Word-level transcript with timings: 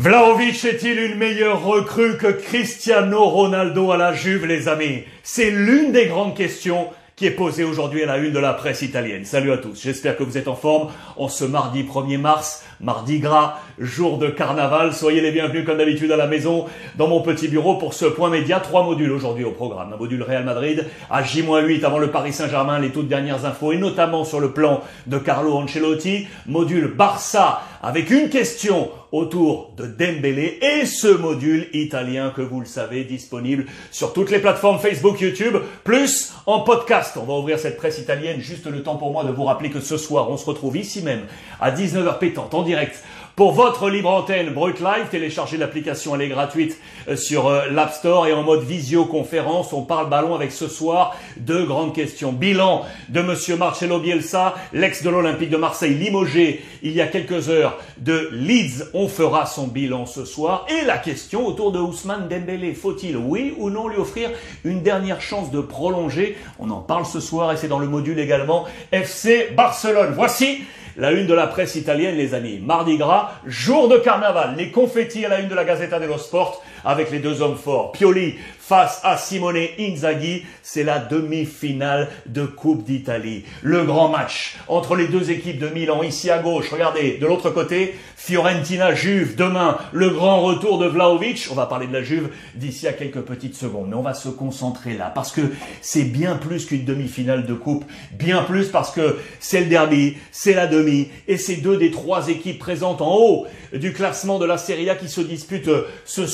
Vlaovic 0.00 0.64
est-il 0.64 1.00
une 1.00 1.16
meilleure 1.16 1.64
recrue 1.64 2.18
que 2.18 2.28
Cristiano 2.28 3.24
Ronaldo 3.24 3.90
à 3.90 3.96
la 3.96 4.12
Juve, 4.12 4.46
les 4.46 4.68
amis? 4.68 5.02
C'est 5.24 5.50
l'une 5.50 5.90
des 5.90 6.06
grandes 6.06 6.36
questions 6.36 6.86
qui 7.16 7.26
est 7.26 7.32
posée 7.32 7.64
aujourd'hui 7.64 8.04
à 8.04 8.06
la 8.06 8.18
une 8.18 8.32
de 8.32 8.38
la 8.38 8.52
presse 8.52 8.82
italienne. 8.82 9.24
Salut 9.24 9.50
à 9.50 9.58
tous, 9.58 9.82
j'espère 9.82 10.16
que 10.16 10.22
vous 10.22 10.38
êtes 10.38 10.46
en 10.46 10.54
forme 10.54 10.90
en 11.16 11.28
ce 11.28 11.44
mardi 11.44 11.82
1er 11.82 12.16
mars, 12.16 12.64
mardi 12.80 13.18
gras, 13.18 13.58
jour 13.80 14.18
de 14.18 14.28
carnaval. 14.28 14.94
Soyez 14.94 15.20
les 15.20 15.32
bienvenus 15.32 15.66
comme 15.66 15.78
d'habitude 15.78 16.12
à 16.12 16.16
la 16.16 16.28
maison, 16.28 16.66
dans 16.94 17.08
mon 17.08 17.20
petit 17.20 17.48
bureau 17.48 17.74
pour 17.74 17.92
ce 17.92 18.04
point 18.04 18.30
média. 18.30 18.60
Trois 18.60 18.84
modules 18.84 19.10
aujourd'hui 19.10 19.42
au 19.42 19.50
programme. 19.50 19.92
Un 19.92 19.96
module 19.96 20.22
Real 20.22 20.44
Madrid 20.44 20.86
à 21.10 21.24
J-8 21.24 21.84
avant 21.84 21.98
le 21.98 22.12
Paris 22.12 22.32
Saint-Germain, 22.32 22.78
les 22.78 22.90
toutes 22.90 23.08
dernières 23.08 23.46
infos 23.46 23.72
et 23.72 23.78
notamment 23.78 24.22
sur 24.22 24.38
le 24.38 24.52
plan 24.52 24.82
de 25.08 25.18
Carlo 25.18 25.54
Ancelotti. 25.54 26.28
Module 26.46 26.86
Barça 26.86 27.62
avec 27.82 28.10
une 28.10 28.28
question 28.28 28.90
autour 29.12 29.72
de 29.76 29.86
Dembélé 29.86 30.58
et 30.60 30.86
ce 30.86 31.08
module 31.08 31.68
italien 31.72 32.32
que 32.34 32.42
vous 32.42 32.60
le 32.60 32.66
savez 32.66 33.04
disponible 33.04 33.66
sur 33.90 34.12
toutes 34.12 34.30
les 34.30 34.38
plateformes 34.38 34.78
Facebook, 34.78 35.20
YouTube, 35.20 35.56
plus 35.84 36.32
en 36.46 36.60
podcast. 36.60 37.16
On 37.16 37.24
va 37.24 37.34
ouvrir 37.34 37.58
cette 37.58 37.76
presse 37.76 37.98
italienne 37.98 38.40
juste 38.40 38.66
le 38.66 38.82
temps 38.82 38.96
pour 38.96 39.12
moi 39.12 39.24
de 39.24 39.30
vous 39.30 39.44
rappeler 39.44 39.70
que 39.70 39.80
ce 39.80 39.96
soir 39.96 40.30
on 40.30 40.36
se 40.36 40.46
retrouve 40.46 40.76
ici 40.76 41.02
même 41.02 41.22
à 41.60 41.70
19h 41.70 42.18
pétante 42.18 42.54
en 42.54 42.62
direct 42.62 43.02
pour 43.38 43.52
votre 43.52 43.88
libre 43.88 44.10
antenne 44.10 44.50
Brut 44.50 44.80
Live, 44.80 45.06
téléchargez 45.12 45.58
l'application, 45.58 46.16
elle 46.16 46.22
est 46.22 46.28
gratuite 46.28 46.76
euh, 47.06 47.14
sur 47.14 47.46
euh, 47.46 47.66
l'App 47.70 47.92
Store 47.92 48.26
et 48.26 48.32
en 48.32 48.42
mode 48.42 48.64
visioconférence. 48.64 49.72
On 49.72 49.82
parle 49.82 50.10
ballon 50.10 50.34
avec 50.34 50.50
ce 50.50 50.66
soir 50.66 51.14
deux 51.36 51.64
grandes 51.64 51.94
questions. 51.94 52.32
Bilan 52.32 52.82
de 53.10 53.22
Monsieur 53.22 53.56
Marcelo 53.56 54.00
Bielsa, 54.00 54.56
l'ex 54.72 55.04
de 55.04 55.10
l'Olympique 55.10 55.50
de 55.50 55.56
Marseille, 55.56 55.94
limogé 55.94 56.64
il 56.82 56.90
y 56.90 57.00
a 57.00 57.06
quelques 57.06 57.48
heures 57.48 57.78
de 57.98 58.28
Leeds. 58.32 58.86
On 58.92 59.06
fera 59.06 59.46
son 59.46 59.68
bilan 59.68 60.04
ce 60.06 60.24
soir. 60.24 60.66
Et 60.68 60.84
la 60.84 60.98
question 60.98 61.46
autour 61.46 61.70
de 61.70 61.78
Ousmane 61.78 62.26
Dembélé. 62.26 62.74
Faut-il, 62.74 63.16
oui 63.16 63.54
ou 63.56 63.70
non, 63.70 63.86
lui 63.86 63.98
offrir 63.98 64.30
une 64.64 64.82
dernière 64.82 65.20
chance 65.20 65.52
de 65.52 65.60
prolonger? 65.60 66.36
On 66.58 66.70
en 66.70 66.80
parle 66.80 67.06
ce 67.06 67.20
soir 67.20 67.52
et 67.52 67.56
c'est 67.56 67.68
dans 67.68 67.78
le 67.78 67.86
module 67.86 68.18
également 68.18 68.64
FC 68.90 69.50
Barcelone. 69.56 70.14
Voici 70.16 70.58
la 70.98 71.12
une 71.12 71.26
de 71.26 71.34
la 71.34 71.46
presse 71.46 71.76
italienne, 71.76 72.16
les 72.16 72.34
amis. 72.34 72.58
Mardi 72.58 72.96
gras, 72.96 73.30
jour 73.46 73.88
de 73.88 73.98
carnaval. 73.98 74.54
Les 74.58 74.72
confettis 74.72 75.24
à 75.24 75.28
la 75.28 75.40
une 75.40 75.48
de 75.48 75.54
la 75.54 75.64
Gazzetta 75.64 76.00
dello 76.00 76.18
Sport 76.18 76.60
avec 76.84 77.10
les 77.10 77.18
deux 77.18 77.42
hommes 77.42 77.56
forts. 77.56 77.92
Pioli 77.92 78.34
face 78.68 79.00
à 79.02 79.16
Simone 79.16 79.56
Inzaghi. 79.78 80.44
C'est 80.62 80.84
la 80.84 80.98
demi-finale 80.98 82.08
de 82.26 82.44
Coupe 82.44 82.84
d'Italie. 82.84 83.44
Le 83.62 83.84
grand 83.84 84.10
match 84.10 84.58
entre 84.68 84.94
les 84.94 85.08
deux 85.08 85.30
équipes 85.30 85.58
de 85.58 85.68
Milan. 85.68 86.02
Ici 86.02 86.30
à 86.30 86.40
gauche, 86.40 86.68
regardez, 86.70 87.16
de 87.16 87.26
l'autre 87.26 87.48
côté, 87.48 87.94
Fiorentina 88.16 88.94
Juve. 88.94 89.36
Demain, 89.36 89.78
le 89.92 90.10
grand 90.10 90.42
retour 90.42 90.78
de 90.78 90.86
Vlaovic. 90.86 91.48
On 91.50 91.54
va 91.54 91.64
parler 91.64 91.86
de 91.86 91.94
la 91.94 92.02
Juve 92.02 92.28
d'ici 92.56 92.86
à 92.86 92.92
quelques 92.92 93.22
petites 93.22 93.54
secondes. 93.54 93.88
Mais 93.88 93.96
on 93.96 94.02
va 94.02 94.12
se 94.12 94.28
concentrer 94.28 94.98
là 94.98 95.10
parce 95.14 95.32
que 95.32 95.40
c'est 95.80 96.04
bien 96.04 96.36
plus 96.36 96.66
qu'une 96.66 96.84
demi-finale 96.84 97.46
de 97.46 97.54
Coupe. 97.54 97.86
Bien 98.12 98.42
plus 98.42 98.68
parce 98.68 98.90
que 98.90 99.16
c'est 99.40 99.60
le 99.60 99.66
derby, 99.66 100.18
c'est 100.30 100.52
la 100.52 100.66
demi 100.66 101.08
et 101.26 101.38
c'est 101.38 101.56
deux 101.56 101.78
des 101.78 101.90
trois 101.90 102.28
équipes 102.28 102.58
présentes 102.58 103.00
en 103.00 103.14
haut 103.14 103.46
du 103.72 103.92
classement 103.92 104.38
de 104.38 104.44
la 104.44 104.58
Serie 104.58 104.90
A 104.90 104.94
qui 104.94 105.08
se 105.08 105.20
disputent 105.20 105.70
ce 106.04 106.26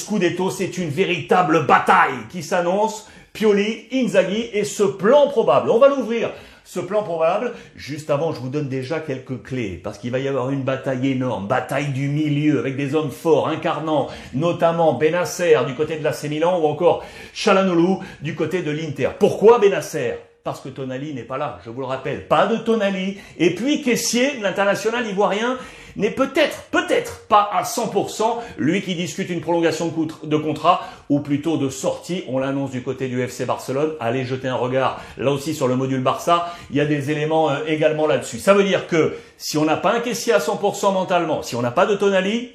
C'est 0.51 0.79
une 0.79 0.91
véritable 0.91 1.67
bataille 1.67 2.27
qui 2.31 2.43
s'annonce, 2.43 3.09
Pioli, 3.33 3.87
Inzaghi 3.93 4.51
et 4.53 4.65
ce 4.65 4.83
plan 4.83 5.29
probable. 5.29 5.71
On 5.71 5.79
va 5.79 5.89
l'ouvrir. 5.89 6.31
Ce 6.67 6.81
plan 6.81 7.03
probable, 7.03 7.53
juste 7.77 8.09
avant, 8.09 8.33
je 8.33 8.41
vous 8.41 8.49
donne 8.49 8.69
déjà 8.69 8.99
quelques 8.99 9.43
clés, 9.43 9.79
parce 9.85 9.99
qu'il 9.99 10.11
va 10.11 10.19
y 10.19 10.29
avoir 10.29 10.49
une 10.49 10.63
bataille 10.63 11.11
énorme, 11.11 11.47
bataille 11.47 11.89
du 11.89 12.09
milieu, 12.09 12.59
avec 12.59 12.75
des 12.75 12.95
hommes 12.95 13.11
forts, 13.11 13.49
incarnant 13.49 14.09
notamment 14.33 14.95
Benasser 14.95 15.59
du 15.67 15.75
côté 15.75 15.99
de 15.99 16.05
la 16.05 16.13
Milan, 16.27 16.59
ou 16.61 16.67
encore 16.67 17.05
Chalanolu 17.35 17.99
du 18.23 18.35
côté 18.35 18.63
de 18.63 18.71
l'Inter. 18.71 19.11
Pourquoi 19.19 19.59
Benasser 19.59 20.15
parce 20.43 20.61
que 20.61 20.69
Tonali 20.69 21.15
n'est 21.15 21.23
pas 21.23 21.39
là, 21.39 21.59
je 21.65 21.71
vous 21.71 21.81
le 21.81 21.87
rappelle, 21.87 22.29
pas 22.29 22.47
de 22.47 22.59
Tonali. 22.59 23.17
Et 23.39 23.55
puis 23.55 23.81
Caissier, 23.81 24.39
l'international 24.43 25.07
ivoirien, 25.07 25.57
n'est 25.97 26.11
peut-être, 26.11 26.65
peut-être 26.71 27.27
pas 27.29 27.49
à 27.53 27.63
100%, 27.63 28.23
lui 28.59 28.83
qui 28.83 28.95
discute 28.95 29.31
une 29.31 29.41
prolongation 29.41 29.93
de 30.23 30.37
contrat, 30.37 30.83
ou 31.09 31.21
plutôt 31.21 31.57
de 31.57 31.69
sortie, 31.69 32.25
on 32.29 32.39
l'annonce 32.39 32.71
du 32.71 32.83
côté 32.83 33.09
du 33.09 33.21
FC 33.21 33.45
Barcelone, 33.45 33.93
allez 34.01 34.25
jeter 34.25 34.49
un 34.49 34.57
regard 34.57 35.01
là 35.19 35.31
aussi 35.31 35.55
sur 35.55 35.69
le 35.69 35.77
module 35.77 36.01
Barça, 36.01 36.53
il 36.71 36.77
y 36.77 36.81
a 36.81 36.87
des 36.87 37.11
éléments 37.11 37.51
euh, 37.51 37.59
également 37.67 38.07
là-dessus. 38.07 38.39
Ça 38.39 38.55
veut 38.55 38.65
dire 38.65 38.87
que 38.87 39.17
si 39.37 39.59
on 39.59 39.65
n'a 39.65 39.77
pas 39.77 39.95
un 39.95 40.01
caissier 40.01 40.33
à 40.33 40.39
100% 40.39 40.93
mentalement, 40.93 41.43
si 41.43 41.57
on 41.57 41.63
n'a 41.63 41.71
pas 41.71 41.87
de 41.87 41.95
Tonali, 41.95 42.53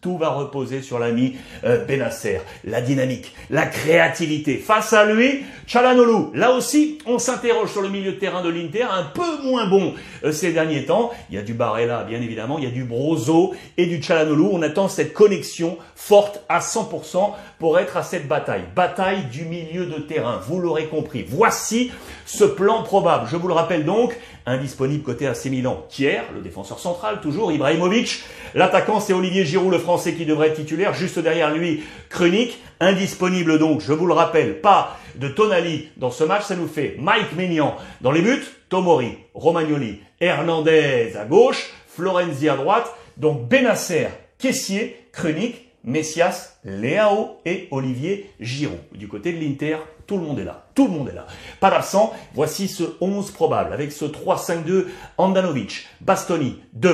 tout 0.00 0.16
va 0.16 0.28
reposer 0.28 0.80
sur 0.80 0.98
l'ami 0.98 1.36
euh, 1.64 1.84
Benasser, 1.84 2.40
la 2.64 2.80
dynamique, 2.80 3.34
la 3.50 3.66
créativité. 3.66 4.56
Face 4.56 4.92
à 4.92 5.04
lui, 5.04 5.42
Chalanolu. 5.66 6.30
Là 6.34 6.52
aussi, 6.52 6.98
on 7.04 7.18
s'interroge 7.18 7.72
sur 7.72 7.82
le 7.82 7.88
milieu 7.88 8.12
de 8.12 8.18
terrain 8.18 8.42
de 8.42 8.48
l'Inter, 8.48 8.84
un 8.84 9.02
peu 9.02 9.42
moins 9.42 9.66
bon 9.68 9.94
euh, 10.24 10.30
ces 10.30 10.52
derniers 10.52 10.84
temps. 10.84 11.10
Il 11.30 11.36
y 11.36 11.38
a 11.38 11.42
du 11.42 11.52
Barella, 11.54 12.04
bien 12.04 12.20
évidemment, 12.20 12.58
il 12.58 12.64
y 12.64 12.68
a 12.68 12.70
du 12.70 12.84
Brozo 12.84 13.54
et 13.76 13.86
du 13.86 14.00
Chalanolu. 14.00 14.48
On 14.52 14.62
attend 14.62 14.88
cette 14.88 15.12
connexion 15.12 15.78
forte 15.96 16.44
à 16.48 16.60
100% 16.60 17.32
pour 17.58 17.78
être 17.78 17.96
à 17.96 18.04
cette 18.04 18.28
bataille. 18.28 18.64
Bataille 18.76 19.24
du 19.32 19.44
milieu 19.46 19.86
de 19.86 19.98
terrain, 19.98 20.40
vous 20.46 20.60
l'aurez 20.60 20.86
compris. 20.86 21.24
Voici 21.28 21.90
ce 22.24 22.44
plan 22.44 22.84
probable. 22.84 23.26
Je 23.28 23.36
vous 23.36 23.48
le 23.48 23.54
rappelle 23.54 23.84
donc, 23.84 24.16
indisponible 24.50 25.02
côté 25.02 25.26
AC 25.26 25.46
Milan. 25.46 25.86
Thiers, 25.88 26.22
le 26.34 26.40
défenseur 26.40 26.78
central, 26.78 27.20
toujours 27.20 27.52
Ibrahimovic. 27.52 28.22
L'attaquant, 28.54 29.00
c'est 29.00 29.12
Olivier 29.12 29.44
Giroud, 29.44 29.72
le 29.72 29.78
français 29.78 30.14
qui 30.14 30.26
devrait 30.26 30.48
être 30.48 30.56
titulaire. 30.56 30.94
Juste 30.94 31.18
derrière 31.18 31.54
lui, 31.54 31.82
Krunic. 32.08 32.58
Indisponible 32.80 33.58
donc, 33.58 33.80
je 33.80 33.92
vous 33.92 34.06
le 34.06 34.14
rappelle, 34.14 34.60
pas 34.60 34.96
de 35.16 35.28
Tonali 35.28 35.88
dans 35.96 36.10
ce 36.10 36.24
match. 36.24 36.44
Ça 36.44 36.56
nous 36.56 36.68
fait 36.68 36.96
Mike 36.98 37.34
Maignan 37.36 37.76
dans 38.00 38.12
les 38.12 38.22
buts, 38.22 38.44
Tomori, 38.68 39.18
Romagnoli, 39.34 40.00
Hernandez 40.20 41.16
à 41.16 41.24
gauche, 41.24 41.70
Florenzi 41.88 42.48
à 42.48 42.56
droite. 42.56 42.94
Donc 43.16 43.48
Benasser, 43.48 44.08
Caissier, 44.38 44.96
Krunic, 45.12 45.67
Messias, 45.84 46.58
Léao 46.64 47.38
et 47.44 47.68
Olivier 47.70 48.30
Giroud. 48.40 48.78
Du 48.92 49.08
côté 49.08 49.32
de 49.32 49.38
l'Inter, 49.38 49.76
tout 50.06 50.16
le 50.16 50.22
monde 50.24 50.38
est 50.38 50.44
là. 50.44 50.66
Tout 50.74 50.86
le 50.86 50.92
monde 50.92 51.08
est 51.08 51.14
là. 51.14 51.26
Pas 51.60 51.70
d'absent. 51.70 52.12
Voici 52.34 52.68
ce 52.68 52.84
11 53.00 53.30
probable 53.30 53.72
avec 53.72 53.92
ce 53.92 54.04
3-5-2 54.04 54.86
Andanovic, 55.18 55.86
Bastoni, 56.00 56.58
De 56.72 56.90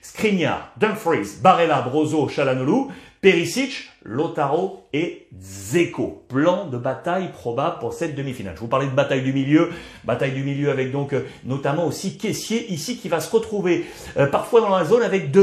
Skriniar, 0.00 0.72
Dumfries, 0.76 1.40
Barella, 1.42 1.82
Brozo, 1.82 2.28
Chalanolu, 2.28 2.92
Perisic, 3.20 3.88
Lotaro 4.04 4.88
et 4.92 5.28
Zeko. 5.40 6.24
Plan 6.28 6.66
de 6.66 6.76
bataille 6.76 7.30
probable 7.30 7.78
pour 7.78 7.92
cette 7.92 8.16
demi-finale. 8.16 8.54
Je 8.56 8.60
vous 8.60 8.66
parlais 8.66 8.88
de 8.88 8.92
bataille 8.92 9.22
du 9.22 9.32
milieu, 9.32 9.70
bataille 10.04 10.32
du 10.32 10.42
milieu 10.42 10.70
avec 10.70 10.90
donc 10.90 11.12
euh, 11.12 11.24
notamment 11.44 11.86
aussi 11.86 12.18
Caissier 12.18 12.72
ici 12.72 12.96
qui 12.96 13.08
va 13.08 13.20
se 13.20 13.30
retrouver 13.30 13.86
euh, 14.16 14.26
parfois 14.26 14.60
dans 14.60 14.76
la 14.76 14.84
zone 14.84 15.02
avec 15.02 15.30
De. 15.30 15.42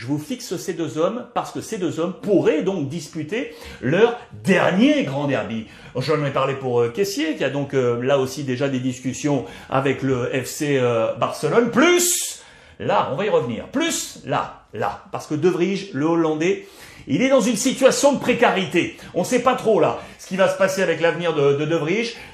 Je 0.00 0.06
vous 0.06 0.18
fixe 0.18 0.56
ces 0.56 0.72
deux 0.72 0.96
hommes 0.96 1.26
parce 1.34 1.52
que 1.52 1.60
ces 1.60 1.76
deux 1.76 2.00
hommes 2.00 2.14
pourraient 2.22 2.62
donc 2.62 2.88
disputer 2.88 3.54
leur 3.82 4.18
dernier 4.32 5.04
grand 5.04 5.26
derby. 5.26 5.66
J'en 5.94 6.24
ai 6.24 6.30
parlé 6.30 6.54
pour 6.54 6.80
euh, 6.80 6.88
Caissier 6.88 7.36
qui 7.36 7.44
a 7.44 7.50
donc 7.50 7.74
là 7.74 8.18
aussi 8.18 8.44
déjà 8.44 8.70
des 8.70 8.80
discussions 8.80 9.44
avec 9.68 10.00
le 10.00 10.34
FC 10.34 10.80
Barcelone. 11.18 11.70
Plus 11.70 12.42
là, 12.78 13.10
on 13.12 13.16
va 13.16 13.26
y 13.26 13.28
revenir. 13.28 13.66
Plus 13.66 14.20
là, 14.24 14.64
là, 14.72 15.04
parce 15.12 15.26
que 15.26 15.34
De 15.34 15.50
Vrij, 15.50 15.90
le 15.92 16.06
Hollandais, 16.06 16.66
il 17.06 17.22
est 17.22 17.28
dans 17.28 17.40
une 17.40 17.56
situation 17.56 18.14
de 18.14 18.20
précarité. 18.20 18.96
On 19.14 19.20
ne 19.20 19.24
sait 19.24 19.42
pas 19.42 19.54
trop 19.54 19.80
là 19.80 19.98
ce 20.18 20.26
qui 20.26 20.36
va 20.36 20.48
se 20.48 20.56
passer 20.56 20.82
avec 20.82 21.00
l'avenir 21.00 21.34
de 21.34 21.54
De, 21.54 21.64
de 21.64 21.80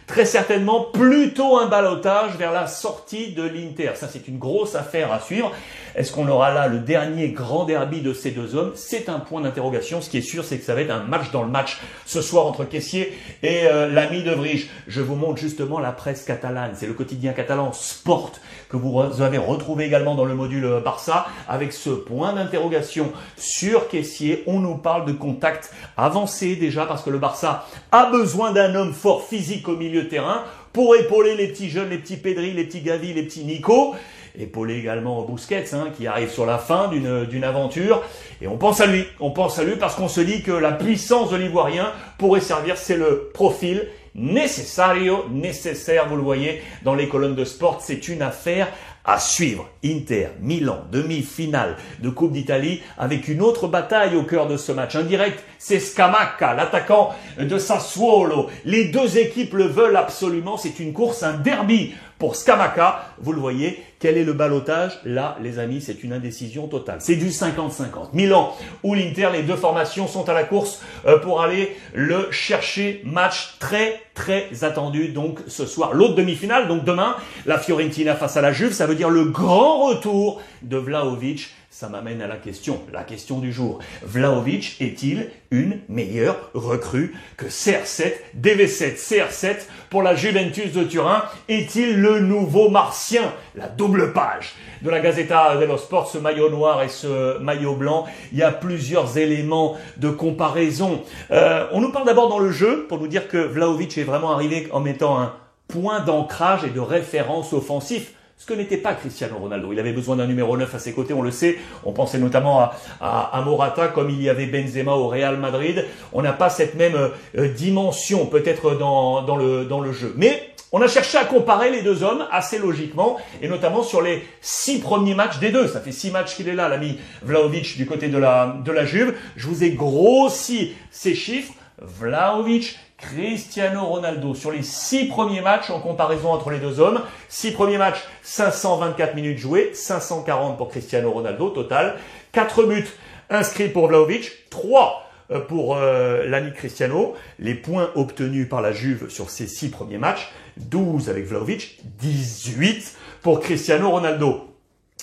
Très 0.06 0.25
certainement 0.25 0.83
plutôt 0.83 1.59
un 1.59 1.66
balotage 1.66 2.37
vers 2.37 2.53
la 2.53 2.66
sortie 2.66 3.33
de 3.33 3.43
l'Inter. 3.43 3.93
Ça 3.94 4.09
c'est 4.09 4.28
une 4.28 4.38
grosse 4.38 4.75
affaire 4.75 5.12
à 5.12 5.21
suivre. 5.21 5.53
Est-ce 5.97 6.12
qu'on 6.12 6.29
aura 6.29 6.53
là 6.53 6.69
le 6.69 6.81
dernier 6.81 7.31
grand 7.31 7.65
derby 7.65 8.03
de 8.03 8.12
ces 8.12 8.31
deux 8.31 8.55
hommes? 8.55 8.73
C'est 8.75 9.09
un 9.09 9.19
point 9.19 9.41
d'interrogation. 9.41 10.03
Ce 10.03 10.10
qui 10.10 10.19
est 10.19 10.21
sûr, 10.21 10.45
c'est 10.45 10.59
que 10.59 10.65
ça 10.65 10.75
va 10.75 10.83
être 10.83 10.91
un 10.91 11.03
match 11.03 11.31
dans 11.33 11.43
le 11.43 11.48
match 11.48 11.81
ce 12.04 12.21
soir 12.21 12.45
entre 12.45 12.65
Caissier 12.65 13.16
et 13.43 13.63
euh, 13.65 13.89
l'ami 13.89 14.22
de 14.22 14.31
Vrij. 14.31 14.69
Je 14.89 15.01
vous 15.01 15.15
montre 15.15 15.41
justement 15.41 15.78
la 15.78 15.93
presse 15.93 16.25
catalane. 16.25 16.72
C'est 16.75 16.87
le 16.87 16.93
quotidien 16.93 17.33
catalan 17.33 17.72
Sport 17.72 18.33
que 18.69 18.77
vous 18.77 19.22
avez 19.22 19.39
retrouvé 19.39 19.87
également 19.87 20.15
dans 20.15 20.27
le 20.27 20.34
module 20.34 20.66
euh, 20.66 20.81
Barça 20.81 21.28
avec 21.48 21.72
ce 21.72 21.89
point 21.89 22.34
d'interrogation 22.34 23.10
sur 23.39 23.89
Caissier. 23.89 24.43
On 24.47 24.60
nous 24.60 24.77
parle 24.77 25.07
de 25.07 25.13
contact 25.13 25.72
avancé 25.97 26.57
déjà 26.57 26.84
parce 26.84 27.03
que 27.03 27.10
le 27.10 27.19
Barça 27.19 27.66
a 27.91 28.10
besoin 28.10 28.53
d'un 28.53 28.75
homme 28.75 28.93
fort 28.93 29.27
physique 29.27 29.66
au 29.66 29.77
milieu 29.77 30.09
terrain 30.09 30.43
pour 30.75 30.95
épauler 30.95 31.37
les 31.37 31.48
petits 31.48 31.71
jeunes, 31.71 31.89
les 31.89 31.97
petits 31.97 32.19
Pedri, 32.19 32.53
les 32.53 32.65
petits 32.65 32.83
Gavi, 32.83 33.15
les 33.15 33.22
petits 33.22 33.45
Nico 33.45 33.95
épaulé 34.38 34.77
également 34.77 35.22
Busquets, 35.22 35.74
hein, 35.74 35.88
qui 35.97 36.06
arrive 36.06 36.30
sur 36.30 36.47
la 36.47 36.59
fin 36.59 36.88
d'une 36.88 37.44
aventure. 37.44 38.03
Et 38.41 38.47
on 38.47 38.59
pense 38.59 38.80
à 38.80 38.86
lui, 38.86 39.04
on 39.21 39.30
pense 39.30 39.59
à 39.59 39.65
lui 39.65 39.77
parce 39.77 39.94
qu'on 39.94 40.09
se 40.09 40.21
dit 40.21 40.42
que 40.42 40.53
la 40.53 40.72
puissance 40.72 41.30
de 41.30 41.36
l'Ivoirien 41.36 41.92
pourrait 42.18 42.41
servir, 42.41 42.77
c'est 42.77 42.97
le 42.97 43.30
profil 43.33 43.86
necessario, 44.15 45.27
nécessaire, 45.30 46.09
vous 46.09 46.16
le 46.16 46.22
voyez 46.22 46.62
dans 46.83 46.94
les 46.94 47.09
colonnes 47.09 47.34
de 47.34 47.44
sport, 47.44 47.80
c'est 47.83 48.09
une 48.09 48.22
affaire 48.22 48.68
À 49.04 49.21
suivre, 49.21 49.68
Inter, 49.84 50.28
Milan, 50.41 50.78
demi-finale 50.91 51.77
de 52.03 52.09
Coupe 52.09 52.33
d'Italie 52.33 52.83
avec 52.98 53.28
une 53.28 53.41
autre 53.41 53.68
bataille 53.68 54.16
au 54.16 54.24
cœur 54.24 54.48
de 54.48 54.56
ce 54.56 54.72
match. 54.72 54.97
Indirect, 54.97 55.38
c'est 55.59 55.78
Scamacca, 55.78 56.54
l'attaquant 56.54 57.15
de 57.38 57.56
Sassuolo. 57.56 58.48
Les 58.65 58.86
deux 58.86 59.16
équipes 59.16 59.54
le 59.54 59.66
veulent 59.66 59.97
absolument. 59.97 60.56
C'est 60.56 60.80
une 60.80 60.92
course, 60.92 61.22
un 61.22 61.34
derby 61.34 61.94
pour 62.18 62.36
Scamacca. 62.36 63.07
Vous 63.18 63.33
le 63.33 63.41
voyez, 63.41 63.83
quel 63.98 64.16
est 64.16 64.24
le 64.24 64.33
balotage 64.33 65.01
Là, 65.04 65.36
les 65.42 65.59
amis, 65.59 65.80
c'est 65.80 66.03
une 66.03 66.13
indécision 66.13 66.68
totale. 66.68 66.98
C'est 67.01 67.16
du 67.16 67.28
50-50. 67.28 68.10
Milan 68.13 68.54
ou 68.83 68.95
l'Inter, 68.95 69.28
les 69.33 69.42
deux 69.42 69.57
formations 69.57 70.07
sont 70.07 70.28
à 70.28 70.33
la 70.33 70.45
course 70.45 70.83
euh, 71.07 71.18
pour 71.18 71.42
aller 71.42 71.77
le 71.95 72.30
chercher. 72.30 73.03
Match 73.04 73.57
très, 73.59 74.01
très 74.15 74.65
attendu 74.65 75.09
donc 75.09 75.41
ce 75.47 75.66
soir. 75.66 75.95
L'autre 75.95 76.15
demi-finale, 76.15 76.68
donc 76.68 76.84
demain, 76.84 77.16
la 77.47 77.59
Fiorentina 77.59 78.15
face 78.15 78.36
à 78.36 78.41
la 78.41 78.53
Juve, 78.53 78.72
ça 78.72 78.86
veut 78.86 78.95
dire 78.95 79.10
le 79.10 79.24
grand 79.24 79.86
retour 79.86 80.41
de 80.62 80.77
Vlaovic 80.77 81.54
ça 81.78 81.91
m'amène 81.91 82.23
à 82.23 82.27
la 82.27 82.37
question, 82.39 82.81
la 82.91 83.05
question 83.05 83.39
du 83.39 83.53
jour. 83.53 83.81
Vlaovic 84.03 84.81
est-il 84.81 85.28
une 85.51 85.81
meilleure 85.91 86.49
recrue 86.55 87.15
que 87.37 87.45
CR7, 87.45 88.15
DV7, 88.41 88.97
CR7 88.97 89.57
pour 89.91 90.03
la 90.03 90.15
Juventus 90.15 90.73
de 90.73 90.84
Turin? 90.84 91.25
Est-il 91.51 92.01
le 92.01 92.21
nouveau 92.21 92.71
martien? 92.71 93.31
La 93.55 93.69
double 93.69 94.15
page 94.15 94.55
de 94.81 94.89
la 94.89 95.01
Gazzetta 95.01 95.59
dello 95.59 95.77
Sport, 95.77 96.09
ce 96.09 96.17
maillot 96.17 96.49
noir 96.49 96.83
et 96.83 96.89
ce 96.89 97.37
maillot 97.41 97.75
blanc. 97.75 98.07
Il 98.33 98.39
y 98.39 98.43
a 98.43 98.53
plusieurs 98.53 99.19
éléments 99.19 99.77
de 99.99 100.09
comparaison. 100.09 101.03
Euh, 101.31 101.67
on 101.72 101.83
nous 101.83 101.93
parle 101.93 102.07
d'abord 102.07 102.31
dans 102.31 102.39
le 102.39 102.53
jeu 102.53 102.87
pour 102.89 102.99
nous 102.99 103.07
dire 103.07 103.29
que 103.29 103.37
Vlaovic 103.37 103.99
est 103.99 104.05
vraiment 104.05 104.33
arrivé 104.33 104.67
en 104.72 104.81
mettant 104.81 105.21
un 105.21 105.34
point 105.69 106.01
d'ancrage 106.01 106.65
et 106.65 106.71
de 106.71 106.81
référence 106.81 107.53
offensif 107.53 108.15
ce 108.38 108.44
que 108.44 108.53
n'était 108.53 108.77
pas 108.77 108.94
Cristiano 108.94 109.36
Ronaldo. 109.38 109.72
Il 109.72 109.80
avait 109.80 109.92
besoin 109.92 110.16
d'un 110.16 110.27
numéro 110.27 110.56
9 110.56 110.74
à 110.74 110.78
ses 110.78 110.92
côtés, 110.92 111.15
on 111.15 111.22
le 111.22 111.30
sait. 111.30 111.56
On 111.84 111.92
pensait 111.92 112.18
notamment 112.18 112.68
à, 113.00 113.42
Morata, 113.44 113.88
comme 113.88 114.10
il 114.10 114.22
y 114.22 114.28
avait 114.28 114.47
Benzema 114.47 114.92
au 114.92 115.09
Real 115.09 115.38
Madrid. 115.38 115.86
On 116.12 116.21
n'a 116.21 116.34
pas 116.34 116.50
cette 116.50 116.74
même 116.74 116.97
euh, 117.36 117.48
dimension 117.48 118.27
peut-être 118.27 118.74
dans, 118.74 119.22
dans, 119.22 119.36
le, 119.36 119.92
jeu. 119.92 120.12
Mais 120.16 120.50
on 120.71 120.83
a 120.83 120.88
cherché 120.88 121.16
à 121.16 121.24
comparer 121.24 121.71
les 121.71 121.80
deux 121.80 122.03
hommes 122.03 122.27
assez 122.30 122.59
logiquement, 122.59 123.16
et 123.41 123.48
notamment 123.48 123.83
sur 123.83 124.03
les 124.03 124.22
six 124.42 124.80
premiers 124.80 125.15
matchs 125.15 125.38
des 125.38 125.50
deux. 125.50 125.66
Ça 125.66 125.80
fait 125.80 125.92
six 125.92 126.10
matchs 126.10 126.36
qu'il 126.36 126.48
est 126.48 126.54
là, 126.54 126.68
l'ami 126.68 126.98
Vlaovic 127.22 127.78
du 127.78 127.86
côté 127.86 128.09
de 128.09 128.18
la 128.18 128.84
Juve. 128.84 129.15
Je 129.36 129.47
vous 129.47 129.65
ai 129.65 129.71
grossi 129.71 130.74
ces 130.91 131.15
chiffres. 131.15 131.54
Vlaovic 131.78 132.78
Cristiano 132.97 133.84
Ronaldo 133.84 134.34
sur 134.34 134.51
les 134.51 134.63
six 134.63 135.07
premiers 135.07 135.43
matchs 135.43 135.69
en 135.71 135.81
comparaison 135.81 136.33
entre 136.33 136.51
les 136.51 136.59
deux 136.59 136.81
hommes. 136.81 137.03
Six 137.28 137.53
premiers 137.53 137.77
matchs, 137.78 138.03
524 138.23 139.15
minutes 139.15 139.39
jouées, 139.39 139.71
540 139.75 140.57
pour 140.57 140.69
Cristiano 140.69 141.11
Ronaldo 141.11 141.51
total. 141.51 141.97
Quatre 142.33 142.65
buts 142.65 142.89
inscrits 143.28 143.69
pour 143.69 143.89
Vlaovic, 143.89 144.49
trois 144.51 145.11
euh, 145.31 145.41
pour 145.41 145.77
euh, 145.77 146.27
l'ami 146.27 146.53
Cristiano. 146.53 147.15
Les 147.39 147.55
points 147.55 147.91
obtenus 147.95 148.49
par 148.49 148.63
la 148.63 148.72
Juve 148.72 149.11
sur 149.11 149.29
ces 149.29 149.47
six 149.47 149.69
premiers 149.69 149.99
matchs, 149.99 150.33
12 150.57 151.11
avec 151.11 151.27
Vlaovic, 151.27 151.81
18 151.99 152.97
pour 153.22 153.41
Cristiano 153.41 153.91
Ronaldo. 153.91 154.56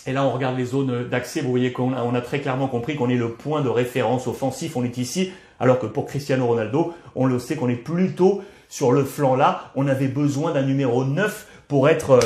Et 0.05 0.11
là, 0.11 0.25
on 0.25 0.31
regarde 0.31 0.57
les 0.57 0.65
zones 0.65 1.07
d'accès. 1.09 1.41
Vous 1.41 1.49
voyez 1.49 1.71
qu'on 1.71 1.93
a, 1.93 2.01
on 2.03 2.13
a 2.13 2.21
très 2.21 2.39
clairement 2.39 2.67
compris 2.67 2.95
qu'on 2.95 3.09
est 3.09 3.15
le 3.15 3.29
point 3.29 3.61
de 3.61 3.69
référence 3.69 4.27
offensif. 4.27 4.75
On 4.75 4.83
est 4.83 4.97
ici 4.97 5.31
alors 5.59 5.79
que 5.79 5.85
pour 5.85 6.05
Cristiano 6.05 6.45
Ronaldo, 6.45 6.93
on 7.15 7.25
le 7.25 7.39
sait 7.39 7.55
qu'on 7.55 7.69
est 7.69 7.75
plutôt 7.75 8.43
sur 8.67 8.91
le 8.91 9.03
flanc 9.05 9.35
là. 9.35 9.71
On 9.75 9.87
avait 9.87 10.07
besoin 10.07 10.51
d'un 10.51 10.63
numéro 10.63 11.05
9 11.05 11.47
pour 11.67 11.87
être 11.87 12.11
euh, 12.11 12.19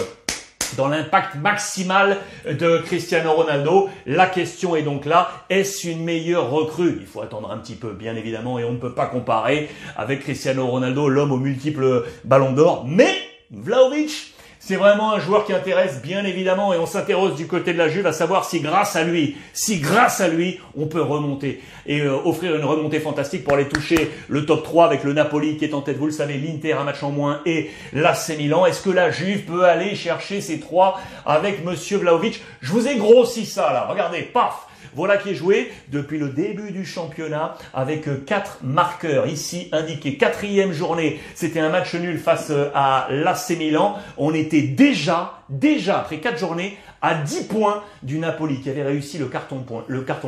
dans 0.75 0.87
l'impact 0.87 1.35
maximal 1.35 2.17
de 2.49 2.79
Cristiano 2.79 3.31
Ronaldo. 3.33 3.89
La 4.05 4.25
question 4.25 4.75
est 4.75 4.81
donc 4.81 5.05
là, 5.05 5.29
est-ce 5.49 5.87
une 5.87 6.03
meilleure 6.03 6.49
recrue? 6.49 6.97
Il 6.99 7.05
faut 7.05 7.21
attendre 7.21 7.51
un 7.51 7.57
petit 7.57 7.75
peu, 7.75 7.91
bien 7.91 8.15
évidemment, 8.15 8.59
et 8.59 8.63
on 8.63 8.73
ne 8.73 8.77
peut 8.77 8.93
pas 8.93 9.05
comparer 9.05 9.69
avec 9.95 10.21
Cristiano 10.21 10.65
Ronaldo, 10.67 11.09
l'homme 11.09 11.31
aux 11.31 11.37
multiples 11.37 12.05
ballons 12.23 12.53
d'or. 12.53 12.85
Mais 12.87 13.13
Vlaovic, 13.51 14.33
c'est 14.59 14.75
vraiment 14.75 15.13
un 15.13 15.19
joueur 15.19 15.45
qui 15.45 15.53
intéresse 15.53 16.01
bien 16.01 16.25
évidemment 16.25 16.73
et 16.73 16.77
on 16.77 16.85
s'interroge 16.85 17.35
du 17.35 17.47
côté 17.47 17.73
de 17.73 17.77
la 17.77 17.89
Juve 17.89 18.07
à 18.07 18.11
savoir 18.11 18.45
si 18.45 18.59
grâce 18.59 18.95
à 18.95 19.03
lui, 19.03 19.37
si 19.53 19.79
grâce 19.79 20.21
à 20.21 20.27
lui, 20.27 20.59
on 20.77 20.87
peut 20.87 21.01
remonter 21.01 21.61
et 21.85 22.01
euh, 22.01 22.15
offrir 22.25 22.55
une 22.55 22.65
remontée 22.65 22.99
fantastique 22.99 23.43
pour 23.43 23.53
aller 23.53 23.67
toucher 23.67 24.11
le 24.27 24.45
top 24.45 24.63
3 24.63 24.85
avec 24.85 25.03
le 25.03 25.13
Napoli 25.13 25.57
qui 25.57 25.65
est 25.65 25.73
en 25.73 25.81
tête, 25.81 25.97
vous 25.97 26.07
le 26.07 26.11
savez, 26.11 26.37
l'Inter 26.37 26.73
un 26.73 26.83
match 26.83 27.03
en 27.03 27.11
moins 27.11 27.41
et 27.45 27.69
l'AC 27.93 28.37
Milan. 28.37 28.65
Est-ce 28.65 28.81
que 28.81 28.89
la 28.89 29.11
Juve 29.11 29.45
peut 29.45 29.65
aller 29.65 29.95
chercher 29.95 30.41
ces 30.41 30.59
trois 30.59 30.99
avec 31.25 31.63
Monsieur 31.63 31.97
Vlaovic 31.97 32.41
Je 32.61 32.71
vous 32.71 32.87
ai 32.87 32.95
grossi 32.95 33.45
ça 33.45 33.71
là, 33.71 33.87
regardez, 33.89 34.21
paf 34.21 34.66
voilà 34.95 35.17
qui 35.17 35.29
est 35.29 35.35
joué 35.35 35.71
depuis 35.89 36.17
le 36.17 36.29
début 36.29 36.71
du 36.71 36.85
championnat 36.85 37.55
avec 37.73 38.07
euh, 38.07 38.23
quatre 38.25 38.59
marqueurs 38.63 39.27
ici 39.27 39.69
indiqués. 39.71 40.17
Quatrième 40.17 40.73
journée, 40.73 41.19
c'était 41.35 41.59
un 41.59 41.69
match 41.69 41.93
nul 41.95 42.17
face 42.17 42.47
euh, 42.49 42.69
à 42.73 43.07
l'AC 43.09 43.51
Milan. 43.57 43.97
On 44.17 44.33
était 44.33 44.61
déjà, 44.61 45.43
déjà 45.49 45.99
après 45.99 46.19
quatre 46.19 46.39
journées 46.39 46.77
à 47.01 47.15
10 47.15 47.43
points 47.43 47.83
du 48.03 48.19
Napoli 48.19 48.61
qui 48.61 48.69
avait 48.69 48.83
réussi 48.83 49.17
le 49.17 49.27
carton, 49.27 49.63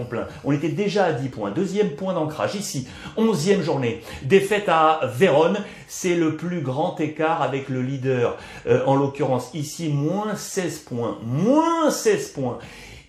plein. 0.05 0.27
On 0.43 0.51
était 0.51 0.69
déjà 0.69 1.05
à 1.05 1.13
10 1.13 1.29
points. 1.29 1.51
Deuxième 1.51 1.91
point 1.91 2.13
d'ancrage 2.13 2.55
ici. 2.55 2.87
Onzième 3.17 3.61
journée. 3.61 4.01
Défaite 4.23 4.69
à 4.69 5.01
Vérone. 5.15 5.57
C'est 5.87 6.15
le 6.15 6.35
plus 6.35 6.61
grand 6.61 6.99
écart 6.99 7.41
avec 7.41 7.69
le 7.69 7.81
leader. 7.81 8.37
Euh, 8.67 8.83
en 8.85 8.95
l'occurrence 8.95 9.49
ici, 9.53 9.89
moins 9.89 10.35
16 10.35 10.79
points. 10.79 11.17
Moins 11.23 11.89
16 11.89 12.29
points. 12.29 12.59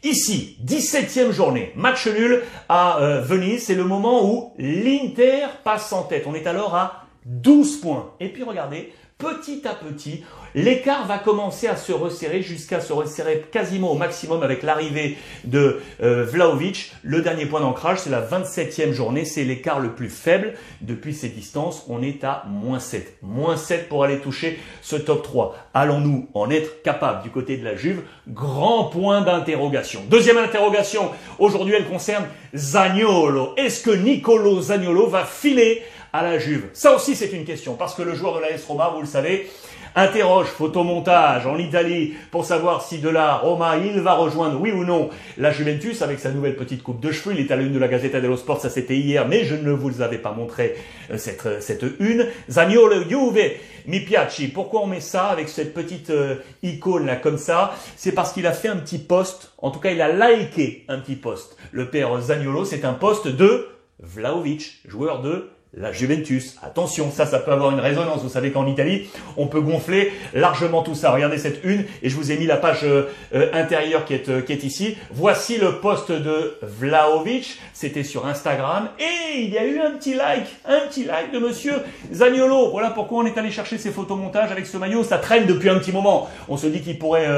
Ici, 0.02 0.56
17e 0.64 1.30
journée, 1.30 1.72
match 1.76 2.06
nul 2.06 2.42
à 2.70 3.02
euh, 3.02 3.20
Venise, 3.20 3.64
c'est 3.64 3.74
le 3.74 3.84
moment 3.84 4.32
où 4.32 4.54
l'Inter 4.56 5.46
passe 5.62 5.92
en 5.92 6.04
tête. 6.04 6.24
On 6.26 6.34
est 6.34 6.46
alors 6.46 6.74
à 6.74 7.04
12 7.26 7.82
points. 7.82 8.14
Et 8.18 8.30
puis 8.30 8.42
regardez, 8.42 8.94
petit 9.20 9.62
à 9.68 9.74
petit, 9.74 10.24
l'écart 10.54 11.06
va 11.06 11.18
commencer 11.18 11.68
à 11.68 11.76
se 11.76 11.92
resserrer 11.92 12.42
jusqu'à 12.42 12.80
se 12.80 12.92
resserrer 12.92 13.44
quasiment 13.52 13.92
au 13.92 13.94
maximum 13.94 14.42
avec 14.42 14.62
l'arrivée 14.62 15.16
de 15.44 15.80
euh, 16.02 16.24
Vlaovic. 16.24 16.92
Le 17.02 17.20
dernier 17.20 17.46
point 17.46 17.60
d'ancrage, 17.60 17.98
c'est 17.98 18.10
la 18.10 18.22
27e 18.22 18.92
journée, 18.92 19.24
c'est 19.24 19.44
l'écart 19.44 19.78
le 19.78 19.92
plus 19.92 20.08
faible 20.08 20.54
depuis 20.80 21.14
ces 21.14 21.28
distances. 21.28 21.84
On 21.88 22.02
est 22.02 22.24
à 22.24 22.44
moins 22.48 22.80
7. 22.80 23.18
Moins 23.22 23.56
7 23.56 23.88
pour 23.88 24.02
aller 24.04 24.18
toucher 24.18 24.58
ce 24.82 24.96
top 24.96 25.22
3. 25.22 25.56
Allons-nous 25.74 26.28
en 26.34 26.50
être 26.50 26.82
capables 26.82 27.22
du 27.22 27.30
côté 27.30 27.56
de 27.56 27.64
la 27.64 27.76
Juve? 27.76 28.02
Grand 28.26 28.84
point 28.84 29.20
d'interrogation. 29.20 30.00
Deuxième 30.08 30.38
interrogation, 30.38 31.10
aujourd'hui 31.38 31.74
elle 31.74 31.86
concerne 31.86 32.24
Zagnolo. 32.54 33.54
Est-ce 33.56 33.82
que 33.82 33.90
Nicolo 33.90 34.60
Zagnolo 34.60 35.06
va 35.06 35.24
filer 35.24 35.82
à 36.12 36.22
la 36.22 36.38
Juve? 36.38 36.68
Ça 36.72 36.94
aussi 36.94 37.14
c'est 37.14 37.32
une 37.32 37.44
question, 37.44 37.74
parce 37.74 37.94
que 37.94 38.02
le 38.02 38.14
joueur 38.14 38.36
de 38.36 38.40
la 38.40 38.50
S 38.50 38.64
vous 38.66 39.00
le 39.00 39.06
savez, 39.10 39.50
interroge 39.94 40.46
photomontage 40.46 41.46
en 41.46 41.58
Italie 41.58 42.14
pour 42.30 42.44
savoir 42.44 42.82
si 42.82 42.98
de 42.98 43.08
la 43.08 43.34
Roma 43.34 43.76
il 43.76 44.00
va 44.00 44.14
rejoindre 44.14 44.60
oui 44.60 44.70
ou 44.70 44.84
non 44.84 45.10
la 45.36 45.50
Juventus 45.50 46.02
avec 46.02 46.20
sa 46.20 46.30
nouvelle 46.30 46.56
petite 46.56 46.82
coupe 46.82 47.00
de 47.00 47.10
cheveux. 47.10 47.34
Il 47.34 47.40
est 47.40 47.50
à 47.50 47.56
l'une 47.56 47.72
de 47.72 47.78
la 47.78 47.88
Gazzetta 47.88 48.20
dello 48.20 48.36
Sport, 48.36 48.60
ça 48.60 48.70
c'était 48.70 48.96
hier, 48.96 49.26
mais 49.26 49.44
je 49.44 49.56
ne 49.56 49.72
vous 49.72 50.00
avais 50.00 50.18
pas 50.18 50.32
montré 50.32 50.76
euh, 51.10 51.18
cette, 51.18 51.44
euh, 51.46 51.60
cette 51.60 51.84
une. 51.98 52.26
Zaniolo 52.48 53.08
Juve 53.08 53.52
mi 53.86 54.00
piaci. 54.00 54.48
Pourquoi 54.48 54.82
on 54.82 54.86
met 54.86 55.00
ça 55.00 55.26
avec 55.26 55.48
cette 55.48 55.74
petite 55.74 56.10
euh, 56.10 56.36
icône 56.62 57.06
là 57.06 57.16
comme 57.16 57.38
ça? 57.38 57.74
C'est 57.96 58.12
parce 58.12 58.32
qu'il 58.32 58.46
a 58.46 58.52
fait 58.52 58.68
un 58.68 58.76
petit 58.76 58.98
post, 58.98 59.52
en 59.58 59.70
tout 59.70 59.80
cas 59.80 59.90
il 59.90 60.00
a 60.00 60.30
liké 60.30 60.84
un 60.88 60.98
petit 60.98 61.16
post. 61.16 61.56
Le 61.72 61.86
père 61.90 62.20
Zaniolo, 62.20 62.64
c'est 62.64 62.84
un 62.84 62.92
post 62.92 63.26
de 63.26 63.66
Vlaovic, 63.98 64.80
joueur 64.86 65.20
de 65.20 65.50
la 65.74 65.92
Juventus. 65.92 66.56
Attention, 66.62 67.12
ça, 67.12 67.26
ça 67.26 67.38
peut 67.38 67.52
avoir 67.52 67.70
une 67.70 67.78
résonance. 67.78 68.22
Vous 68.22 68.28
savez 68.28 68.50
qu'en 68.50 68.66
Italie, 68.66 69.08
on 69.36 69.46
peut 69.46 69.60
gonfler 69.60 70.12
largement 70.34 70.82
tout 70.82 70.96
ça. 70.96 71.12
Regardez 71.12 71.38
cette 71.38 71.64
une, 71.64 71.84
et 72.02 72.08
je 72.08 72.16
vous 72.16 72.32
ai 72.32 72.36
mis 72.36 72.46
la 72.46 72.56
page 72.56 72.80
euh, 72.82 73.06
intérieure 73.52 74.04
qui 74.04 74.14
est, 74.14 74.28
euh, 74.28 74.40
qui 74.40 74.52
est 74.52 74.64
ici. 74.64 74.96
Voici 75.12 75.58
le 75.58 75.76
post 75.76 76.10
de 76.10 76.56
Vlaovic. 76.62 77.58
C'était 77.72 78.02
sur 78.02 78.26
Instagram, 78.26 78.88
et 78.98 79.40
il 79.40 79.50
y 79.50 79.58
a 79.58 79.64
eu 79.64 79.78
un 79.78 79.92
petit 79.92 80.14
like, 80.14 80.46
un 80.66 80.80
petit 80.88 81.04
like 81.04 81.32
de 81.32 81.38
Monsieur 81.38 81.74
Zagnolo. 82.12 82.70
Voilà 82.70 82.90
pourquoi 82.90 83.22
on 83.22 83.26
est 83.26 83.38
allé 83.38 83.50
chercher 83.50 83.78
ces 83.78 83.90
photomontages 83.90 84.50
avec 84.50 84.66
ce 84.66 84.76
maillot. 84.76 85.04
Ça 85.04 85.18
traîne 85.18 85.46
depuis 85.46 85.68
un 85.68 85.78
petit 85.78 85.92
moment. 85.92 86.28
On 86.48 86.56
se 86.56 86.66
dit 86.66 86.80
qu'il 86.80 86.98
pourrait 86.98 87.28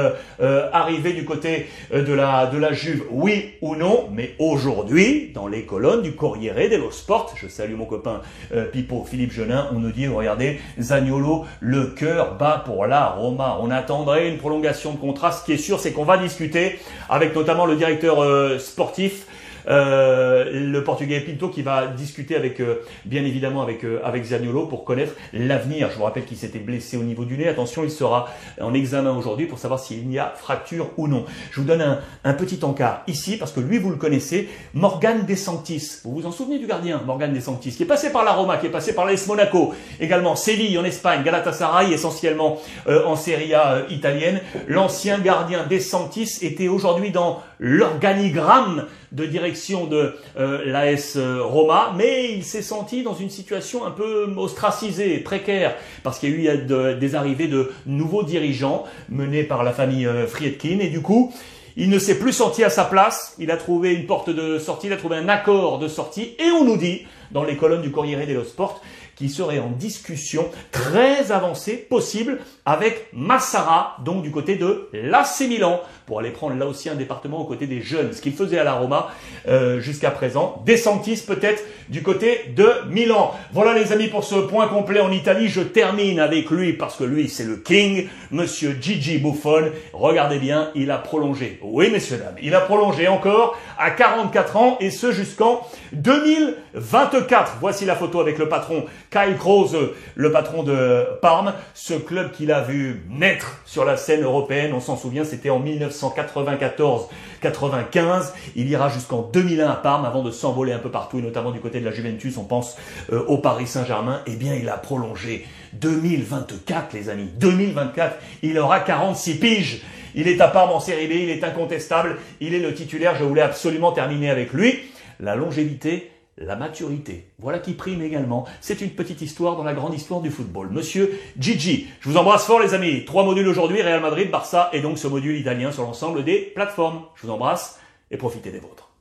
euh, 0.41 0.69
arriver 0.73 1.13
du 1.13 1.23
côté 1.23 1.67
de 1.93 2.13
la 2.13 2.47
de 2.47 2.57
la 2.57 2.73
Juve, 2.73 3.03
oui 3.11 3.53
ou 3.61 3.75
non. 3.75 4.09
Mais 4.11 4.33
aujourd'hui, 4.39 5.31
dans 5.33 5.47
les 5.47 5.65
colonnes 5.65 6.01
du 6.01 6.13
Corriere 6.13 6.69
dello 6.69 6.91
Sport, 6.91 7.35
je 7.35 7.47
salue 7.47 7.75
mon 7.75 7.85
copain 7.85 8.22
euh, 8.53 8.65
Pipo, 8.65 9.05
Philippe 9.09 9.31
Genin, 9.31 9.67
on 9.73 9.79
nous 9.79 9.91
dit, 9.91 10.07
regardez, 10.07 10.59
Zagnolo, 10.79 11.45
le 11.59 11.87
cœur 11.87 12.35
bat 12.37 12.61
pour 12.65 12.85
la 12.85 13.07
Roma. 13.07 13.57
On 13.61 13.71
attendrait 13.71 14.29
une 14.29 14.37
prolongation 14.37 14.93
de 14.93 14.97
contrat. 14.97 15.31
Ce 15.31 15.43
qui 15.43 15.53
est 15.53 15.57
sûr, 15.57 15.79
c'est 15.79 15.91
qu'on 15.91 16.05
va 16.05 16.17
discuter 16.17 16.79
avec 17.09 17.35
notamment 17.35 17.65
le 17.65 17.75
directeur 17.75 18.23
euh, 18.23 18.59
sportif 18.59 19.25
le 19.65 20.79
Portugais 20.83 21.19
Pinto 21.21 21.49
qui 21.49 21.61
va 21.61 21.87
discuter 21.87 22.35
avec, 22.35 22.59
euh, 22.59 22.81
bien 23.05 23.23
évidemment, 23.23 23.61
avec, 23.61 23.83
euh, 23.83 23.99
avec 24.03 24.23
Zaniolo 24.23 24.65
pour 24.65 24.83
connaître 24.83 25.13
l'avenir. 25.33 25.89
Je 25.91 25.97
vous 25.97 26.03
rappelle 26.03 26.25
qu'il 26.25 26.37
s'était 26.37 26.59
blessé 26.59 26.97
au 26.97 27.03
niveau 27.03 27.25
du 27.25 27.37
nez. 27.37 27.47
Attention, 27.47 27.83
il 27.83 27.91
sera 27.91 28.27
en 28.61 28.73
examen 28.73 29.11
aujourd'hui 29.11 29.45
pour 29.45 29.59
savoir 29.59 29.79
s'il 29.79 30.11
y 30.11 30.19
a 30.19 30.33
fracture 30.35 30.89
ou 30.97 31.07
non. 31.07 31.25
Je 31.51 31.61
vous 31.61 31.67
donne 31.67 31.81
un, 31.81 31.99
un 32.23 32.33
petit 32.33 32.59
encart 32.63 33.03
ici 33.07 33.37
parce 33.37 33.51
que 33.51 33.59
lui, 33.59 33.77
vous 33.77 33.89
le 33.89 33.95
connaissez, 33.97 34.49
Morgan 34.73 35.25
Desantis. 35.25 36.01
Vous 36.03 36.13
vous 36.13 36.25
en 36.25 36.31
souvenez 36.31 36.59
du 36.59 36.67
gardien, 36.67 37.01
Morgan 37.05 37.33
Desantis, 37.33 37.71
qui 37.71 37.83
est 37.83 37.87
passé 37.87 38.11
par 38.11 38.23
la 38.23 38.33
Roma, 38.33 38.57
qui 38.57 38.67
est 38.67 38.71
passé 38.71 38.93
par 38.93 39.05
l'AS 39.05 39.27
Monaco, 39.27 39.73
également 39.99 40.35
Séville 40.35 40.77
en 40.77 40.83
Espagne, 40.83 41.23
Galatasaray 41.23 41.93
essentiellement 41.93 42.59
en 42.87 43.15
Serie 43.15 43.53
A 43.53 43.83
italienne. 43.89 44.41
L'ancien 44.67 45.19
gardien 45.19 45.65
Desantis 45.69 46.39
était 46.41 46.67
aujourd'hui 46.67 47.11
dans 47.11 47.41
l'organigramme 47.63 48.87
de 49.13 49.25
direction 49.25 49.87
de 49.87 50.15
euh, 50.37 50.65
l'AS 50.65 51.17
Roma, 51.17 51.93
mais 51.95 52.33
il 52.33 52.43
s'est 52.43 52.61
senti 52.61 53.03
dans 53.03 53.15
une 53.15 53.29
situation 53.29 53.85
un 53.85 53.91
peu 53.91 54.31
ostracisée, 54.35 55.19
précaire, 55.19 55.73
parce 56.03 56.19
qu'il 56.19 56.41
y 56.41 56.49
a 56.49 56.55
eu 56.55 56.97
des 56.99 57.15
arrivées 57.15 57.47
de 57.47 57.71
nouveaux 57.85 58.23
dirigeants 58.23 58.83
menés 59.07 59.43
par 59.43 59.63
la 59.63 59.71
famille 59.71 60.05
euh, 60.05 60.27
Friedkin, 60.27 60.79
et 60.79 60.89
du 60.89 61.01
coup, 61.01 61.33
il 61.77 61.89
ne 61.89 61.99
s'est 61.99 62.19
plus 62.19 62.33
senti 62.33 62.65
à 62.65 62.69
sa 62.69 62.83
place, 62.83 63.33
il 63.39 63.49
a 63.49 63.57
trouvé 63.57 63.93
une 63.93 64.07
porte 64.07 64.29
de 64.29 64.59
sortie, 64.59 64.87
il 64.87 64.93
a 64.93 64.97
trouvé 64.97 65.15
un 65.15 65.29
accord 65.29 65.79
de 65.79 65.87
sortie, 65.87 66.35
et 66.39 66.51
on 66.51 66.65
nous 66.65 66.77
dit, 66.77 67.07
dans 67.31 67.45
les 67.45 67.55
colonnes 67.55 67.81
du 67.81 67.91
Corriere 67.91 68.27
dello 68.27 68.43
Sport, 68.43 68.81
qui 69.15 69.29
serait 69.29 69.59
en 69.59 69.69
discussion 69.69 70.49
très 70.71 71.31
avancée 71.31 71.77
possible 71.77 72.39
avec 72.65 73.07
Massara, 73.13 73.97
donc 74.03 74.23
du 74.23 74.31
côté 74.31 74.55
de 74.55 74.89
l'AC 74.93 75.41
Milan, 75.47 75.81
pour 76.05 76.19
aller 76.19 76.31
prendre 76.31 76.55
là 76.55 76.65
aussi 76.65 76.89
un 76.89 76.95
département 76.95 77.39
aux 77.39 77.45
côtés 77.45 77.67
des 77.67 77.81
jeunes, 77.81 78.13
ce 78.13 78.21
qu'il 78.21 78.33
faisait 78.33 78.59
à 78.59 78.63
la 78.63 78.73
Roma 78.73 79.09
euh, 79.47 79.79
jusqu'à 79.79 80.11
présent. 80.11 80.63
Desantis 80.65 81.23
peut-être 81.27 81.63
du 81.89 82.01
côté 82.01 82.53
de 82.55 82.67
Milan. 82.89 83.33
Voilà 83.51 83.73
les 83.73 83.91
amis 83.91 84.07
pour 84.07 84.23
ce 84.23 84.35
point 84.35 84.67
complet 84.67 84.99
en 84.99 85.11
Italie. 85.11 85.49
Je 85.49 85.61
termine 85.61 86.19
avec 86.19 86.49
lui 86.49 86.73
parce 86.73 86.95
que 86.95 87.03
lui 87.03 87.29
c'est 87.29 87.43
le 87.43 87.57
king, 87.57 88.07
monsieur 88.31 88.77
Gigi 88.79 89.17
Buffon. 89.17 89.71
Regardez 89.93 90.39
bien, 90.39 90.71
il 90.75 90.91
a 90.91 90.97
prolongé. 90.97 91.59
Oui 91.61 91.89
messieurs 91.89 92.17
dames, 92.17 92.35
il 92.41 92.55
a 92.55 92.61
prolongé 92.61 93.07
encore 93.07 93.57
à 93.77 93.91
44 93.91 94.57
ans 94.57 94.77
et 94.79 94.89
ce 94.89 95.11
jusqu'en 95.11 95.61
2024. 95.93 97.57
Voici 97.59 97.85
la 97.85 97.95
photo 97.95 98.19
avec 98.19 98.37
le 98.37 98.49
patron 98.49 98.85
Kyle 99.11 99.35
Krause, 99.37 99.77
le 100.15 100.31
patron 100.31 100.63
de 100.63 101.05
Parme, 101.21 101.53
ce 101.73 101.93
club 101.93 102.31
qu'il 102.31 102.51
a 102.51 102.61
vu 102.61 103.03
naître 103.09 103.61
sur 103.65 103.85
la 103.85 103.97
scène 103.97 104.23
européenne. 104.23 104.73
On 104.73 104.79
s'en 104.79 104.97
souvient, 104.97 105.23
c'était 105.23 105.49
en 105.49 105.63
1994-95. 105.63 108.33
Il 108.55 108.69
ira 108.69 108.89
jusqu'en 108.89 109.21
2001 109.21 109.69
à 109.69 109.75
Parme 109.75 110.05
avant 110.05 110.23
de 110.23 110.31
s'envoler 110.31 110.73
un 110.73 110.79
peu 110.79 110.89
partout, 110.89 111.19
et 111.19 111.21
notamment 111.21 111.51
du 111.51 111.59
côté 111.59 111.79
de 111.79 111.85
la 111.85 111.91
Juventus. 111.91 112.37
On 112.37 112.45
pense 112.45 112.75
euh, 113.11 113.23
au 113.27 113.37
Paris 113.37 113.67
Saint-Germain. 113.67 114.21
Eh 114.25 114.35
bien, 114.35 114.55
il 114.55 114.69
a 114.69 114.77
prolongé 114.77 115.45
2024, 115.73 116.93
les 116.93 117.09
amis. 117.09 117.29
2024, 117.37 118.17
il 118.41 118.57
aura 118.57 118.79
46 118.79 119.39
piges. 119.39 119.83
Il 120.15 120.27
est 120.27 120.41
à 120.41 120.47
Parme 120.47 120.71
en 120.71 120.79
série 120.79 121.07
B, 121.07 121.13
il 121.13 121.29
est 121.29 121.43
incontestable, 121.43 122.17
il 122.39 122.53
est 122.53 122.59
le 122.59 122.75
titulaire, 122.75 123.15
je 123.17 123.23
voulais 123.23 123.41
absolument 123.41 123.91
terminer 123.91 124.29
avec 124.29 124.53
lui. 124.53 124.77
La 125.19 125.35
longévité, 125.35 126.11
la 126.37 126.55
maturité. 126.55 127.27
Voilà 127.39 127.59
qui 127.59 127.73
prime 127.73 128.01
également. 128.01 128.45
C'est 128.61 128.81
une 128.81 128.91
petite 128.91 129.21
histoire 129.21 129.55
dans 129.55 129.63
la 129.63 129.73
grande 129.73 129.93
histoire 129.93 130.21
du 130.21 130.31
football. 130.31 130.69
Monsieur 130.71 131.19
Gigi, 131.37 131.87
je 131.99 132.09
vous 132.09 132.17
embrasse 132.17 132.45
fort 132.45 132.59
les 132.59 132.73
amis. 132.73 133.05
Trois 133.05 133.23
modules 133.23 133.47
aujourd'hui, 133.47 133.81
Real 133.81 134.01
Madrid, 134.01 134.31
Barça 134.31 134.69
et 134.73 134.81
donc 134.81 134.97
ce 134.97 135.07
module 135.07 135.37
italien 135.37 135.71
sur 135.71 135.83
l'ensemble 135.83 136.23
des 136.23 136.39
plateformes. 136.39 137.03
Je 137.15 137.27
vous 137.27 137.33
embrasse 137.33 137.79
et 138.11 138.17
profitez 138.17 138.51
des 138.51 138.59
vôtres. 138.59 138.92